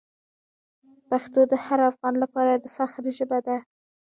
[1.09, 3.57] پښتو د هر افغان لپاره د فخر ژبه ده.